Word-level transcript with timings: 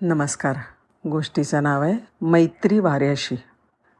नमस्कार. 0.00 0.56
गोष्टीचं 1.08 1.62
नाव 1.62 1.82
आहे 1.82 1.94
मैत्री 2.22 2.78
वाऱ्याशी. 2.78 3.36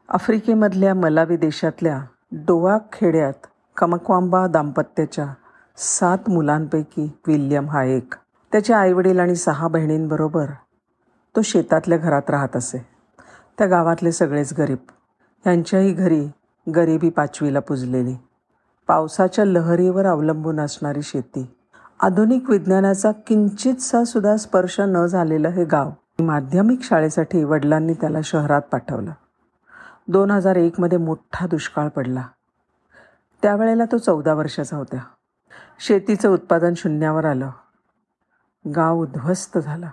आफ्रिकेमधल्या 0.09 0.93
मलावी 0.93 1.37
देशातल्या 1.37 2.03
डोवा 2.31 2.77
खेड्यात 2.93 3.33
कमक्वांबा 3.77 4.47
दाम्पत्याच्या 4.47 5.33
सात 5.77 6.17
मुलांपैकी 6.27 7.17
विल्यम 7.27 7.69
हा 7.69 7.83
एक. 7.83 8.13
त्याच्या 8.51 8.77
आईवडील 8.77 9.19
आणि 9.19 9.35
सहा 9.35 9.67
बहिणींबरोबर 9.67 10.45
तो 11.35 11.41
शेतातल्या 11.41 11.97
घरात 11.97 12.29
राहत 12.29 12.55
असे. 12.55 12.85
त्या 13.57 13.67
गावातले 13.67 14.11
सगळेच 14.11 14.53
गरीब. 14.57 14.77
यांच्याही 15.47 15.93
घरी 15.93 16.27
गरिबी 16.75 17.09
पाचवीला 17.09 17.59
पुजलेली. 17.59 18.15
पावसाच्या 18.87 19.45
लहरीवर 19.45 20.05
अवलंबून 20.05 20.59
असणारी 20.59 21.01
शेती. 21.01 21.56
आधुनिक 21.99 22.49
विज्ञानाचा 22.49 23.11
किंचितसा 23.11 24.03
सुद्धा 24.03 24.37
स्पर्श 24.37 24.79
न 24.79 25.05
झालेलं 25.05 25.47
हे 25.47 25.65
गाव. 25.65 25.91
माध्यमिक 26.19 26.83
शाळेसाठी 26.83 27.43
वडिलांनी 27.43 27.93
त्याला 27.93 28.17
शहरात 28.23 28.61
पाठवलं. 28.61 29.11
दोन 30.07 30.31
हजार 30.31 30.55
एकमध्ये 30.55 30.97
मोठा 30.97 31.47
दुष्काळ 31.47 31.87
पडला. 31.87 32.27
त्यावेळेला 33.41 33.85
तो 33.91 33.97
चौदा 33.97 34.33
वर्षाचा 34.33 34.77
होता. 34.77 34.97
शेतीचं 35.79 36.29
उत्पादन 36.29 36.73
शून्यावर 36.73 37.25
आलं. 37.25 37.49
गाव 38.75 38.97
उद्ध्वस्त 38.97 39.57
झालं. 39.57 39.87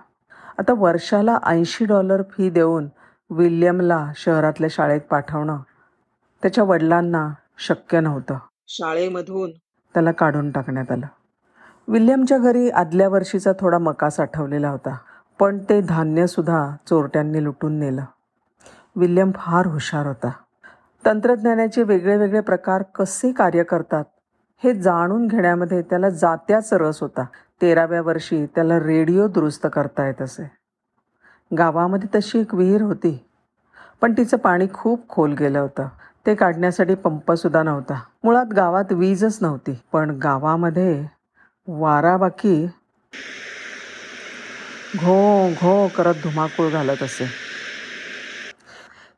आता 0.59 0.73
वर्षाला 0.77 1.39
ऐंशी 1.43 1.85
डॉलर 1.85 2.23
फी 2.23 2.51
देऊन 2.51 2.89
विल्यमला 3.31 4.13
शहरातल्या 4.17 4.69
शाळेत 4.73 5.01
पाठवणं 5.01 5.59
त्याच्या 6.43 6.65
वडिलांना 6.65 7.31
शक्य 7.59 8.01
नव्हतं. 8.01 8.39
शाळेमधून 8.69 9.51
त्याला 9.95 10.13
काढून 10.13 10.51
टाकण्यात 10.51 10.93
आलं. 10.93 11.07
विल्यमच्या 11.89 12.39
घरी 12.39 12.71
आदल्या 12.71 13.09
वर्षीचा 13.09 13.53
थोडा 13.61 13.79
मका 13.79 14.11
साठवलेला 14.11 14.69
होता 14.69 14.97
पण 15.39 15.59
ते 15.69 15.81
धान्यसुद्धा 15.81 16.77
चोरट्यांनी 16.87 17.45
लुटून 17.45 17.79
नेलं. 17.79 18.05
विल्यम 18.97 19.31
फार 19.35 19.67
हुशार 19.67 20.07
होता. 20.07 20.31
तंत्रज्ञानाचे 21.07 21.83
वेगळे 21.83 22.17
वेगळे 22.17 22.41
प्रकार 22.41 22.83
कसे 22.83 23.33
कार्य 23.33 23.63
करतात 23.63 24.05
हे 24.65 24.75
जाणून 24.75 25.27
घेण्यामध्ये 25.27 25.83
त्याला 25.83 26.09
जात्याच 26.11 26.73
रस 26.73 27.01
होता. 27.01 27.25
तेराव्या 27.63 28.03
वर्षी 28.03 28.47
त्याला 28.47 28.79
रेडिओ 28.79 29.29
दुरुस्त 29.29 29.67
करता 29.73 30.07
येत 30.07 30.23
असे. 30.23 30.51
गावामध्ये 31.59 32.19
तशी 32.19 32.41
एक 32.41 32.55
विहीर 32.55 32.83
होती 32.83 33.27
पण 34.01 34.13
तिचं 34.13 34.37
पाणी 34.37 34.67
खूप 34.75 35.09
खोल 35.09 35.33
गेलं 35.33 35.59
होतं. 35.59 35.89
ते 36.27 36.35
काढण्यासाठी 36.35 36.95
पंपसुद्धा 36.95 37.63
नव्हता. 37.63 38.01
मुळात 38.25 38.47
गावात 38.47 38.93
वीजच 38.93 39.39
नव्हती 39.43 39.81
पण 39.93 40.11
गावामध्ये 40.11 41.07
वारा 41.69 42.17
बाकी 42.17 42.67
घो 44.97 45.49
घो 45.49 45.89
करत 45.89 46.15
धुमाकूळ 46.15 46.71
घालत 46.71 47.03
असे. 47.03 47.25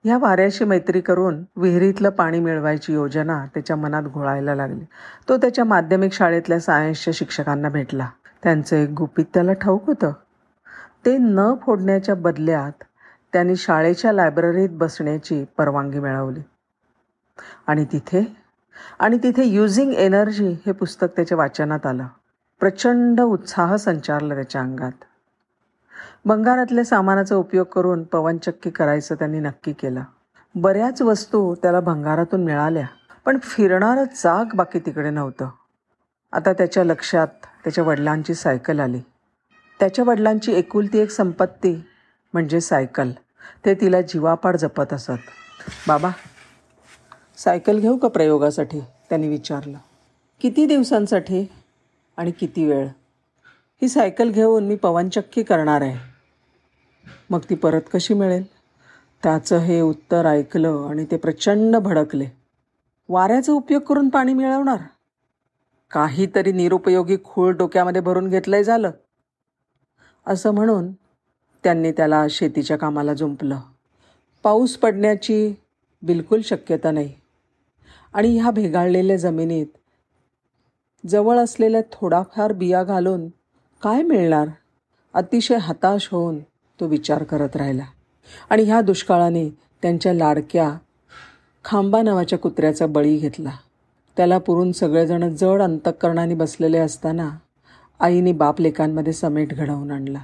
ह्या 0.04 0.18
वाऱ्याशी 0.18 0.64
मैत्री 0.64 1.00
करून 1.00 1.44
विहिरीतलं 1.56 2.10
पाणी 2.10 2.40
मिळवायची 2.40 2.92
योजना 2.92 3.46
त्याच्या 3.54 3.76
मनात 3.76 4.02
घोळायला 4.02 4.54
लागली. 4.54 4.84
तो 5.28 5.36
त्याच्या 5.36 5.64
माध्यमिक 5.64 6.12
शाळेतल्या 6.12 6.60
सायन्सच्या 6.60 7.14
शिक्षकांना 7.16 7.68
भेटला. 7.68 8.08
त्यांचं 8.42 8.76
एक 8.76 8.90
गुपित 8.90 9.24
त्याला 9.34 9.52
ठाऊक 9.52 9.86
होतं. 9.86 10.12
ते 11.06 11.18
न 11.18 11.40
फोडण्याच्या 11.62 12.14
बदल्यात 12.14 12.84
त्यांनी 13.32 13.56
शाळेच्या 13.56 14.12
लायब्ररीत 14.12 14.68
बसण्याची 14.72 15.44
परवानगी 15.58 15.98
मिळवली. 15.98 16.40
आणि 17.66 17.84
तिथे 17.84 18.36
आणि 18.98 19.18
तिथे 19.22 19.44
युझिंग 19.44 19.92
एनर्जी 19.94 20.48
हे 20.66 20.72
पुस्तक 20.72 21.06
त्याच्या 21.16 21.38
वाचनात 21.38 21.86
आलं. 21.86 22.06
प्रचंड 22.60 23.20
उत्साह 23.20 23.76
संचारला 23.76 24.34
त्याच्या 24.34 24.60
अंगात. 24.60 24.92
बंगारातल्या 26.24 26.84
सामानाचा 26.84 27.36
उपयोग 27.36 27.66
करून 27.66 28.02
पवनचक्की 28.02 28.70
करायचं 28.70 29.14
त्यांनी 29.14 29.38
नक्की 29.38 29.72
केलं. 29.72 30.02
बऱ्याच 30.54 31.02
वस्तू 31.02 31.54
त्याला 31.54 31.80
भंगारातून 31.80 32.44
मिळाल्या 32.44 32.86
पण 33.24 33.38
फिरणारं 33.42 34.04
चाक 34.04 34.54
बाकी 34.54 34.78
तिकडे 34.78 35.10
नव्हतं. 35.10 35.48
आता 36.32 36.52
त्याच्या 36.52 36.84
लक्षात 36.84 37.28
त्याच्या 37.64 37.84
वडिलांची 37.84 38.34
सायकल 38.34 38.80
आली. 38.80 39.00
त्याच्या 39.80 40.04
वडिलांची 40.08 40.52
एकुलती 40.52 40.98
एक 40.98 41.10
संपत्ती 41.10 41.84
म्हणजे 42.32 42.60
सायकल. 42.60 43.10
ते 43.64 43.74
तिला 43.74 44.00
जीवापाड 44.00 44.56
जपत 44.56 44.92
असत. 44.92 45.10
बाबा 45.88 46.10
सायकल 47.36 47.78
घेऊ 47.78 47.96
का 47.96 48.08
प्रयोगासाठी? 48.08 48.80
त्यांनी 48.80 49.28
विचारलं. 49.28 49.78
किती 50.40 50.66
दिवसांसाठी? 50.66 51.46
आणि 52.16 52.30
किती 52.30 52.64
वेळ? 52.64 52.86
ही 53.82 53.88
सायकल 53.88 54.30
घेऊन 54.30 54.66
मी 54.66 54.76
पवनचक्की 54.76 55.42
करणार 55.42 55.80
आहे. 55.80 55.98
मग 57.30 57.38
ती 57.50 57.54
परत 57.54 57.80
कशी 57.94 58.14
मिळेल? 58.14 58.44
त्याचं 59.22 59.58
हे 59.58 59.80
उत्तर 59.80 60.26
ऐकलं 60.26 60.86
आणि 60.90 61.04
ते 61.04 61.16
प्रचंड 61.16 61.76
भडकले. 61.76 62.26
वाऱ्याचा 63.08 63.52
उपयोग 63.52 63.82
करून 63.82 64.08
पाणी 64.08 64.34
मिळवणार? 64.34 64.78
काहीतरी 65.90 66.52
निरुपयोगी 66.52 67.16
खूळ 67.24 67.52
डोक्यामध्ये 67.52 68.02
भरून 68.02 68.28
घेतलंय 68.28 68.64
झालं. 68.64 68.90
असं 70.26 70.50
म्हणून 70.50 70.92
त्यांनी 71.64 71.92
त्याला 71.92 72.26
शेतीच्या 72.30 72.78
कामाला 72.78 73.14
जुंपलं. 73.14 73.60
पाऊस 74.42 74.76
पडण्याची 74.76 75.54
बिलकुल 76.02 76.40
शक्यता 76.42 76.90
नाही. 76.90 77.14
आणि 78.12 78.38
ह्या 78.38 78.50
भेगाळलेल्या 78.50 79.16
जमिनीत 79.16 79.66
जवळ 81.08 81.38
असलेल्या 81.38 81.80
थोडाफार 81.92 82.52
बिया 82.52 82.84
घालून 82.84 83.28
काय 83.82 84.02
मिळणार? 84.02 84.48
अतिशय 85.14 85.56
हताश 85.56 86.08
होऊन 86.12 86.38
तो 86.80 86.86
विचार 86.86 87.22
करत 87.22 87.56
राहिला. 87.56 87.82
आणि 88.50 88.62
ह्या 88.62 88.80
दुष्काळाने 88.80 89.48
त्यांच्या 89.82 90.14
लाडक्या 90.14 90.74
खांबा 91.64 92.02
नावाच्या 92.02 92.38
कुत्र्याचा 92.38 92.86
बळी 92.86 93.16
घेतला. 93.16 93.50
त्याला 94.16 94.38
पुरून 94.38 94.72
सगळेजण 94.72 95.34
जड 95.34 95.62
अंतकरणाने 95.62 96.34
बसलेले 96.34 96.78
असताना 96.78 97.30
आईने 98.00 98.32
बापलेकांमध्ये 98.32 99.12
समेट 99.12 99.54
घडवून 99.54 99.90
आणला. 99.90 100.20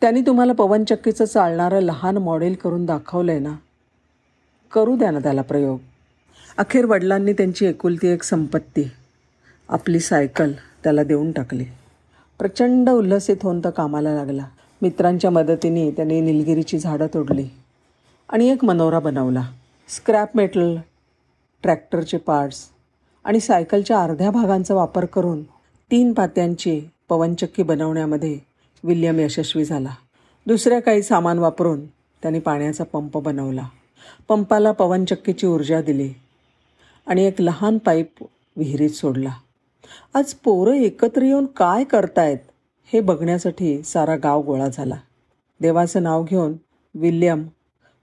त्यांनी 0.00 0.20
तुम्हाला 0.20 0.52
पवनचक्कीचं 0.52 1.24
चालणारं 1.24 1.80
लहान 1.80 2.16
मॉडेल 2.16 2.54
करून 2.54 2.86
दाखवलं 2.86 3.30
आहे 3.30 3.40
ना? 3.40 3.54
करू 4.72 4.96
द्या 4.96 5.10
ना 5.10 5.18
त्याला 5.18 5.42
प्रयोग. 5.42 5.78
अखेर 6.58 6.84
वडिलांनी 6.84 7.32
त्यांची 7.32 7.66
एकुलती 7.66 8.08
एक 8.08 8.22
संपत्ती. 8.22 8.90
आपली 9.72 10.00
सायकल 10.00 10.52
त्याला 10.84 11.02
देऊन 11.02 11.32
टाकली. 11.32 11.64
प्रचंड 12.38 12.90
उल्हसित 12.90 13.36
होऊन 13.42 13.60
तर 13.64 13.70
कामाला 13.70 14.14
लागला. 14.14 14.46
मित्रांच्या 14.82 15.30
मदतीने 15.30 15.90
त्याने 15.90 16.20
निलगिरीची 16.20 16.78
झाडं 16.78 17.06
तोडली 17.14 17.48
आणि 18.28 18.48
एक 18.48 18.64
मनोरा 18.64 18.98
बनवला. 18.98 19.42
स्क्रॅप 19.88 20.36
मेटल 20.36 20.76
ट्रॅक्टरचे 21.62 22.16
पार्ट्स 22.16 22.68
आणि 23.24 23.40
सायकलच्या 23.40 24.02
अर्ध्या 24.02 24.30
भागांचा 24.30 24.74
वापर 24.74 25.04
करून 25.04 25.42
तीन 25.90 26.12
पात्यांची 26.12 26.80
पवनचक्की 27.08 27.62
बनवण्यामध्ये 27.62 28.38
विल्यम 28.84 29.18
यशस्वी 29.18 29.64
झाला. 29.64 29.94
दुसऱ्या 30.46 30.80
काही 30.80 31.02
सामान 31.02 31.38
वापरून 31.38 31.86
त्याने 31.86 32.40
पाण्याचा 32.40 32.84
पंप 32.84 33.18
बनवला. 33.18 33.68
पंपाला 34.28 34.72
पवनचक्कीची 34.72 35.46
ऊर्जा 35.46 35.80
दिली 35.80 36.12
आणि 37.06 37.24
एक 37.24 37.40
लहान 37.40 37.78
पाईप 37.78 38.12
विहिरीत 38.56 38.90
सोडला. 38.90 39.30
आज 40.14 40.32
पोरं 40.32 40.72
एकत्र 40.72 41.22
येऊन 41.22 41.46
काय 41.46 41.84
करतायत 41.84 42.38
हे 42.92 43.00
बघण्यासाठी 43.00 43.82
सारा 43.82 44.16
गाव 44.16 44.42
गोळा 44.42 44.68
झाला. 44.68 44.94
देवाचं 45.60 46.02
नाव 46.02 46.24
घेऊन 46.24 46.52
विल्यम 46.94 47.44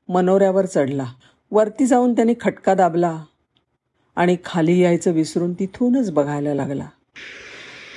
मनोऱ्यावर 0.09 0.65
चढला. 0.65 1.05
वरती 1.51 1.85
जाऊन 1.85 2.15
त्याने 2.15 2.33
खटका 2.41 2.73
दाबला 2.73 3.23
आणि 4.15 4.37
खाली 4.45 4.79
यायचं 4.79 5.11
विसरून 5.11 5.53
तिथूनच 5.53 6.11
बघायला 6.11 6.53
लागला. 6.53 6.85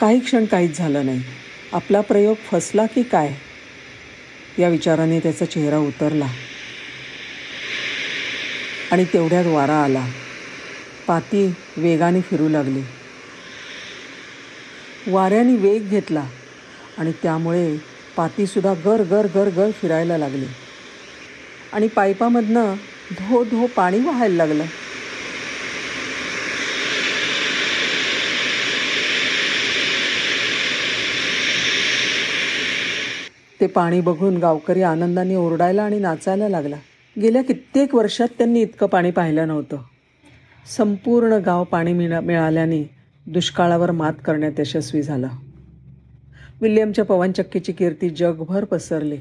काही 0.01 0.21
क्षण 0.21 0.45
काहीच 0.45 0.79
झालं 0.79 1.07
नाही. 1.07 1.21
आपला 1.73 2.01
प्रयोग 2.01 2.37
फसला 2.37 2.87
की 2.87 3.03
काय? 3.03 3.35
या 4.59 4.69
विचाराने 4.69 5.21
त्याचा 5.21 5.45
चेहरा 5.45 5.79
उतरला 5.79 6.27
आणि 8.93 9.05
तेवढ्यात 9.05 9.47
वारा 9.47 9.83
आला. 9.83 10.07
पाती 11.07 11.55
वेगाने 11.77 12.21
फिरू 12.21 12.49
लागली. 12.49 12.83
वाऱ्याने 15.07 15.57
वेग 15.57 15.89
घेतला 15.89 16.25
आणि 16.99 17.13
त्यामुळे 17.23 17.77
पातीसुद्धा 18.17 18.75
गर 18.75 19.03
गर 19.03 19.27
गर 19.35 19.49
गर 19.49 19.71
फिरायला 19.71 20.19
लागली. 20.19 20.45
आणि 21.73 21.89
पाईपामधनं 21.89 22.75
धो 23.13 23.45
धो 23.45 23.67
पाणी 23.67 24.01
वाहायला 24.01 24.37
लागलं. 24.37 24.65
ते 33.61 33.67
पाणी 33.67 34.01
बघून 34.01 34.37
गावकरी 34.37 34.83
आनंदाने 34.83 35.35
ओरडायला 35.35 35.83
आणि 35.83 35.99
नाचायला 35.99 36.49
लागला. 36.49 36.77
गेल्या 37.23 37.43
कित्येक 37.43 37.95
वर्षात 37.95 38.29
त्यांनी 38.39 38.63
इतकं 38.63 38.87
पाणी 38.87 39.11
पाहिलं 39.11 39.49
नव्हतं. 39.49 39.77
संपूर्ण 40.77 41.33
गाव 41.33 41.65
पाणी 41.65 41.93
मिळा 41.93 42.21
मिळाल्याने 42.21 43.02
दुष्काळावर 43.27 43.91
मात 43.91 44.13
करण्यात 44.25 44.61
यशस्वी 44.61 45.03
झाला. 45.03 45.29
विल्यमच्या 46.61 47.05
पवनचक्कीची 47.05 47.73
कीर्ती 47.73 48.11
जगभर 48.11 48.65
पसरली. 48.65 49.19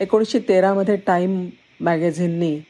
एकोणीसशे 0.00 0.38
तेरामध्ये 0.38 0.96
टाईम 0.96 1.48
मॅगझिननी 1.80 2.60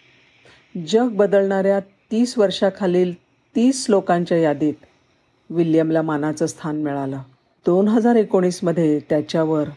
जग 0.89 1.09
बदलणाऱ्या 1.09 1.81
तीस 1.81 2.39
वर्षाखालील 2.39 3.15
तीस 3.57 3.87
लोकांच्या 3.89 4.39
यादीत 4.39 4.75
विल्यमला 5.51 6.03
मानाचं 6.03 6.47
स्थान 6.47 6.83
मिळालं. 6.83 7.19
दोन 7.67 7.89
हजार 7.89 8.17
एकोणीसमध्ये 8.17 8.99
त्याच्यावर 8.99 9.69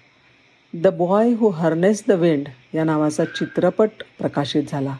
the 0.73 0.87
boy 0.87 1.33
who 1.33 1.49
harness 1.49 2.03
the 2.07 2.11
wind 2.11 2.75
या 2.75 2.83
नावाचा 2.83 3.25
चित्रपट 3.25 3.89
प्रकाशित 4.19 4.63
झाला. 4.67 4.95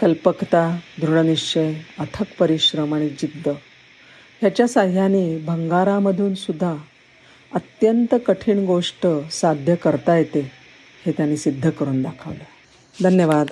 कल्पकता 0.00 0.78
दृढनिश्चय 1.00 1.74
अथक 1.98 2.24
परिश्रम 2.38 2.94
आणि 2.94 3.08
जिद्द 3.08 3.48
ह्याच्या 4.44 4.68
साह्याने 4.68 5.38
भंगारामधून 5.38 6.34
सुद्धा 6.34 6.74
अत्यंत 7.54 8.14
कठीण 8.26 8.66
गोष्ट 8.66 9.06
साध्य 9.32 9.74
करता 9.74 10.16
येते 10.16 10.50
हे 11.06 11.12
त्यांनी 11.12 11.36
सिद्ध 11.36 11.70
करून 11.70 12.02
दाखवलं. 12.02 12.44
धन्यवाद. 13.02 13.46